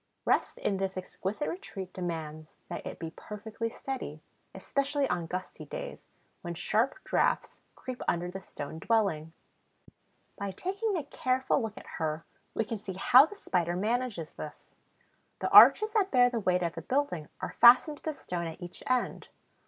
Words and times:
Rest 0.25 0.57
in 0.57 0.77
this 0.77 0.97
exquisite 0.97 1.47
retreat 1.47 1.93
demands 1.93 2.49
that 2.69 2.83
it 2.87 2.97
be 2.97 3.11
perfectly 3.15 3.69
steady, 3.69 4.19
especially 4.55 5.07
on 5.07 5.27
gusty 5.27 5.63
days, 5.63 6.07
when 6.41 6.55
sharp 6.55 6.95
draughts 7.03 7.61
creep 7.75 8.01
under 8.07 8.27
the 8.31 8.41
stone 8.41 8.79
dwelling. 8.79 9.31
By 10.39 10.53
taking 10.53 10.97
a 10.97 11.03
careful 11.03 11.61
look 11.61 11.77
at 11.77 11.85
her 11.99 12.25
we 12.55 12.65
can 12.65 12.79
see 12.79 12.93
how 12.93 13.27
the 13.27 13.35
Spider 13.35 13.75
manages 13.75 14.31
this. 14.31 14.73
The 15.37 15.51
arches 15.51 15.91
that 15.91 16.09
bear 16.09 16.31
the 16.31 16.39
weight 16.39 16.63
of 16.63 16.73
the 16.73 16.81
building 16.81 17.29
are 17.39 17.53
fastened 17.59 17.97
to 17.97 18.03
the 18.03 18.13
stone 18.15 18.47
at 18.47 18.59
each 18.59 18.81
end. 18.87 19.27